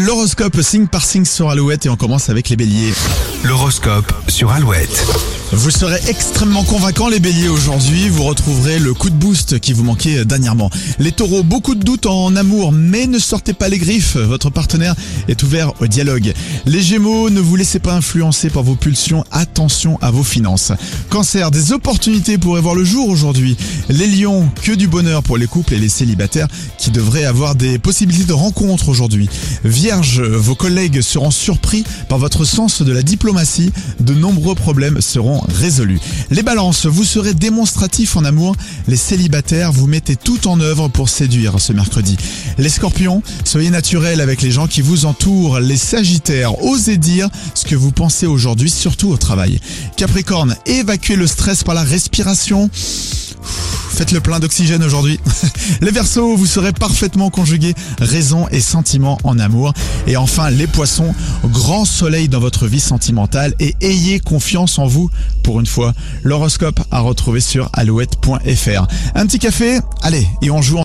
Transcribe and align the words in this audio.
l'horoscope 0.00 0.60
signe 0.60 0.86
par 0.86 1.04
signe 1.04 1.24
sur 1.24 1.48
Alouette 1.50 1.86
et 1.86 1.88
on 1.88 1.96
commence 1.96 2.28
avec 2.28 2.48
les 2.48 2.56
béliers. 2.56 2.92
L'horoscope 3.44 4.12
sur 4.28 4.50
Alouette. 4.50 5.37
Vous 5.50 5.70
serez 5.70 5.98
extrêmement 6.08 6.62
convaincants 6.62 7.08
les 7.08 7.20
béliers 7.20 7.48
aujourd'hui, 7.48 8.10
vous 8.10 8.24
retrouverez 8.24 8.78
le 8.78 8.92
coup 8.92 9.08
de 9.08 9.14
boost 9.14 9.58
qui 9.58 9.72
vous 9.72 9.82
manquait 9.82 10.26
dernièrement. 10.26 10.70
Les 10.98 11.10
taureaux, 11.10 11.42
beaucoup 11.42 11.74
de 11.74 11.82
doutes 11.82 12.04
en 12.04 12.36
amour, 12.36 12.70
mais 12.70 13.06
ne 13.06 13.18
sortez 13.18 13.54
pas 13.54 13.70
les 13.70 13.78
griffes, 13.78 14.18
votre 14.18 14.50
partenaire 14.50 14.94
est 15.26 15.42
ouvert 15.42 15.72
au 15.80 15.86
dialogue. 15.86 16.34
Les 16.66 16.82
gémeaux, 16.82 17.30
ne 17.30 17.40
vous 17.40 17.56
laissez 17.56 17.78
pas 17.78 17.94
influencer 17.94 18.50
par 18.50 18.62
vos 18.62 18.74
pulsions, 18.74 19.24
attention 19.30 19.98
à 20.02 20.10
vos 20.10 20.22
finances. 20.22 20.72
Cancer, 21.08 21.50
des 21.50 21.72
opportunités 21.72 22.36
pourraient 22.36 22.60
voir 22.60 22.74
le 22.74 22.84
jour 22.84 23.08
aujourd'hui. 23.08 23.56
Les 23.88 24.06
lions, 24.06 24.50
que 24.62 24.72
du 24.72 24.86
bonheur 24.86 25.22
pour 25.22 25.38
les 25.38 25.46
couples 25.46 25.72
et 25.72 25.78
les 25.78 25.88
célibataires 25.88 26.48
qui 26.76 26.90
devraient 26.90 27.24
avoir 27.24 27.54
des 27.54 27.78
possibilités 27.78 28.26
de 28.26 28.34
rencontre 28.34 28.90
aujourd'hui. 28.90 29.30
Vierge, 29.64 30.20
vos 30.20 30.54
collègues 30.54 31.00
seront 31.00 31.30
surpris 31.30 31.84
par 32.10 32.18
votre 32.18 32.44
sens 32.44 32.82
de 32.82 32.92
la 32.92 33.02
diplomatie, 33.02 33.72
de 34.00 34.12
nombreux 34.12 34.54
problèmes 34.54 35.00
seront 35.00 35.37
résolus. 35.48 36.00
Les 36.30 36.42
balances, 36.42 36.86
vous 36.86 37.04
serez 37.04 37.34
démonstratifs 37.34 38.16
en 38.16 38.24
amour, 38.24 38.56
les 38.86 38.96
célibataires, 38.96 39.72
vous 39.72 39.86
mettez 39.86 40.16
tout 40.16 40.48
en 40.48 40.60
œuvre 40.60 40.88
pour 40.88 41.08
séduire 41.08 41.60
ce 41.60 41.72
mercredi. 41.72 42.16
Les 42.58 42.68
scorpions, 42.68 43.22
soyez 43.44 43.70
naturels 43.70 44.20
avec 44.20 44.42
les 44.42 44.50
gens 44.50 44.66
qui 44.66 44.80
vous 44.80 45.06
entourent, 45.06 45.60
les 45.60 45.76
sagittaires, 45.76 46.62
osez 46.64 46.96
dire 46.96 47.28
ce 47.54 47.64
que 47.64 47.76
vous 47.76 47.92
pensez 47.92 48.26
aujourd'hui, 48.26 48.70
surtout 48.70 49.08
au 49.08 49.16
travail. 49.16 49.60
Capricorne, 49.96 50.56
évacuez 50.66 51.16
le 51.16 51.26
stress 51.26 51.64
par 51.64 51.74
la 51.74 51.82
respiration. 51.82 52.70
Faites 53.98 54.12
le 54.12 54.20
plein 54.20 54.38
d'oxygène 54.38 54.84
aujourd'hui. 54.84 55.18
Les 55.80 55.90
Verseaux, 55.90 56.36
vous 56.36 56.46
serez 56.46 56.72
parfaitement 56.72 57.30
conjugués 57.30 57.74
raison 57.98 58.46
et 58.52 58.60
sentiment 58.60 59.18
en 59.24 59.40
amour. 59.40 59.72
Et 60.06 60.16
enfin, 60.16 60.50
les 60.50 60.68
Poissons, 60.68 61.12
grand 61.44 61.84
soleil 61.84 62.28
dans 62.28 62.38
votre 62.38 62.68
vie 62.68 62.78
sentimentale 62.78 63.54
et 63.58 63.74
ayez 63.80 64.20
confiance 64.20 64.78
en 64.78 64.86
vous 64.86 65.10
pour 65.42 65.58
une 65.58 65.66
fois. 65.66 65.94
L'horoscope 66.22 66.78
à 66.92 67.00
retrouver 67.00 67.40
sur 67.40 67.70
alouette.fr. 67.72 68.86
Un 69.16 69.26
petit 69.26 69.40
café, 69.40 69.80
allez, 70.02 70.28
et 70.42 70.50
on 70.52 70.62
joue 70.62 70.76
en 70.76 70.76